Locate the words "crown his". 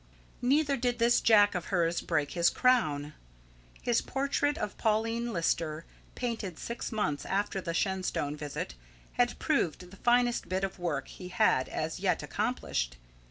2.49-4.01